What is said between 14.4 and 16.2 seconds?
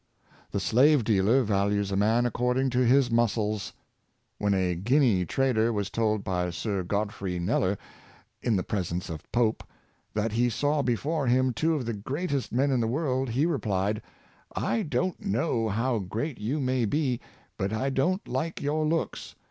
"I don't know how